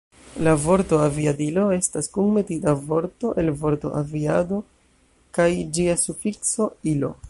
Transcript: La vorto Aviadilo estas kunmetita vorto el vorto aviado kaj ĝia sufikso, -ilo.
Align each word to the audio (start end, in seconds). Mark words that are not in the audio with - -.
La 0.45 0.53
vorto 0.61 0.97
Aviadilo 1.07 1.65
estas 1.75 2.09
kunmetita 2.17 2.73
vorto 2.89 3.35
el 3.45 3.53
vorto 3.63 3.93
aviado 4.03 4.63
kaj 5.39 5.51
ĝia 5.79 6.01
sufikso, 6.09 6.71
-ilo. 6.81 7.19